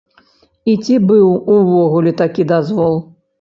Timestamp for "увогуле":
1.57-2.15